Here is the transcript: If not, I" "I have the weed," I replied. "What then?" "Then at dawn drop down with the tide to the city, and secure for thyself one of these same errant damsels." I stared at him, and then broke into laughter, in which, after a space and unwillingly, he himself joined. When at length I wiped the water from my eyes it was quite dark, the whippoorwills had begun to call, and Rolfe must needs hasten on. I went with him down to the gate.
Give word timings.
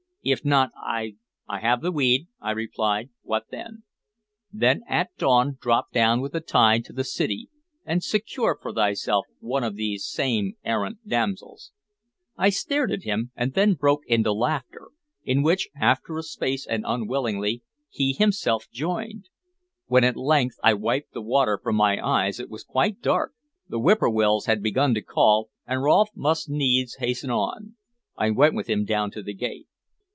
If 0.23 0.45
not, 0.45 0.69
I" 0.75 1.15
"I 1.49 1.61
have 1.61 1.81
the 1.81 1.91
weed," 1.91 2.27
I 2.39 2.51
replied. 2.51 3.09
"What 3.23 3.45
then?" 3.49 3.81
"Then 4.53 4.83
at 4.87 5.09
dawn 5.17 5.57
drop 5.59 5.91
down 5.91 6.21
with 6.21 6.33
the 6.33 6.39
tide 6.41 6.85
to 6.85 6.93
the 6.93 7.03
city, 7.03 7.49
and 7.87 8.03
secure 8.03 8.55
for 8.61 8.71
thyself 8.71 9.25
one 9.39 9.63
of 9.63 9.73
these 9.77 10.05
same 10.05 10.57
errant 10.63 10.99
damsels." 11.07 11.71
I 12.37 12.49
stared 12.51 12.91
at 12.91 13.01
him, 13.01 13.31
and 13.35 13.55
then 13.55 13.73
broke 13.73 14.05
into 14.05 14.31
laughter, 14.31 14.89
in 15.23 15.41
which, 15.41 15.69
after 15.75 16.15
a 16.19 16.21
space 16.21 16.67
and 16.67 16.83
unwillingly, 16.85 17.63
he 17.89 18.13
himself 18.13 18.69
joined. 18.69 19.27
When 19.87 20.03
at 20.03 20.15
length 20.15 20.57
I 20.63 20.75
wiped 20.75 21.13
the 21.13 21.23
water 21.23 21.57
from 21.63 21.75
my 21.77 21.99
eyes 21.99 22.39
it 22.39 22.51
was 22.51 22.63
quite 22.63 23.01
dark, 23.01 23.33
the 23.67 23.79
whippoorwills 23.79 24.45
had 24.45 24.61
begun 24.61 24.93
to 24.93 25.01
call, 25.01 25.49
and 25.65 25.81
Rolfe 25.81 26.09
must 26.15 26.47
needs 26.47 26.97
hasten 26.99 27.31
on. 27.31 27.75
I 28.15 28.29
went 28.29 28.53
with 28.53 28.69
him 28.69 28.85
down 28.85 29.09
to 29.13 29.23
the 29.23 29.33
gate. 29.33 29.65